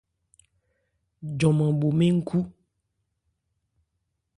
Joman 1.39 1.71
bho 1.79 1.87
mɛ́n 1.97 2.11
nkhú. 2.19 2.39